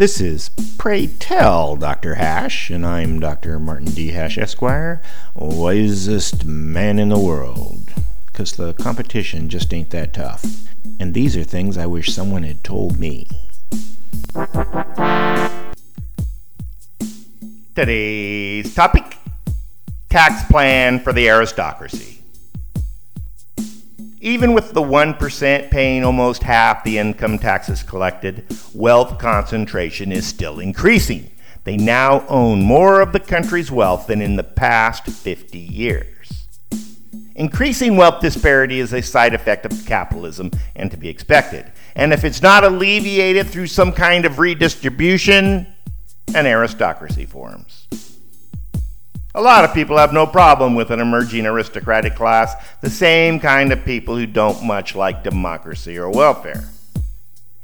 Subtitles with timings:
[0.00, 2.14] This is Pray Tell Dr.
[2.14, 3.58] Hash, and I'm Dr.
[3.58, 4.12] Martin D.
[4.12, 5.02] Hash, Esquire,
[5.34, 7.92] wisest man in the world.
[8.24, 10.42] Because the competition just ain't that tough.
[10.98, 13.28] And these are things I wish someone had told me.
[17.74, 19.18] Today's topic
[20.08, 22.19] tax plan for the aristocracy.
[24.22, 28.44] Even with the 1% paying almost half the income taxes collected,
[28.74, 31.30] wealth concentration is still increasing.
[31.64, 36.48] They now own more of the country's wealth than in the past 50 years.
[37.34, 41.64] Increasing wealth disparity is a side effect of capitalism and to be expected.
[41.96, 45.66] And if it's not alleviated through some kind of redistribution,
[46.34, 47.86] an aristocracy forms.
[49.32, 53.72] A lot of people have no problem with an emerging aristocratic class, the same kind
[53.72, 56.68] of people who don't much like democracy or welfare.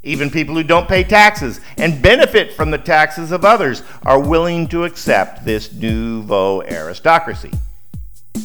[0.05, 4.69] Even people who don't pay taxes and benefit from the taxes of others are willing
[4.69, 7.51] to accept this nouveau aristocracy.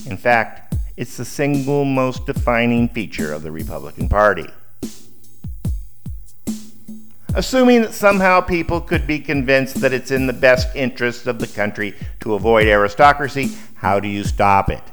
[0.08, 4.48] In fact, it's the single most defining feature of the Republican Party.
[7.34, 11.48] Assuming that somehow people could be convinced that it's in the best interest of the
[11.48, 14.84] country to avoid aristocracy, how do you stop it?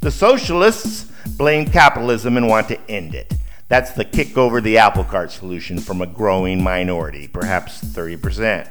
[0.00, 3.34] The socialists blame capitalism and want to end it.
[3.68, 8.70] That's the kick over the apple cart solution from a growing minority, perhaps 30%.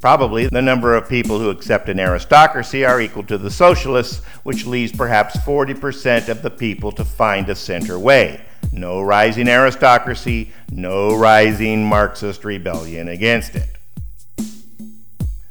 [0.00, 4.66] Probably the number of people who accept an aristocracy are equal to the socialists, which
[4.66, 8.40] leaves perhaps 40% of the people to find a center way.
[8.72, 13.68] No rising aristocracy, no rising Marxist rebellion against it.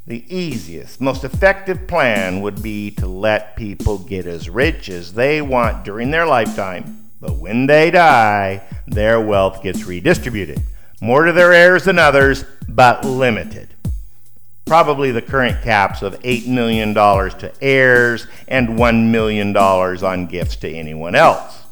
[0.06, 5.42] The easiest, most effective plan would be to let people get as rich as they
[5.42, 10.62] want during their lifetime, but when they die, their wealth gets redistributed.
[11.02, 13.74] More to their heirs than others, but limited.
[14.66, 20.70] Probably the current caps of $8 million to heirs and $1 million on gifts to
[20.70, 21.64] anyone else.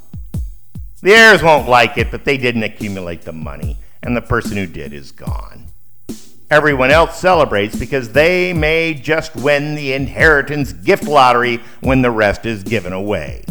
[1.06, 4.66] The heirs won't like it, but they didn't accumulate the money, and the person who
[4.66, 5.68] did is gone.
[6.50, 12.48] Everyone else celebrates because they may just win the inheritance gift lottery when the rest
[12.48, 13.46] is given away.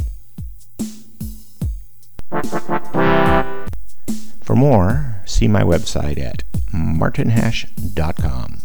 [4.43, 8.62] For more, see my website at martinhash.com.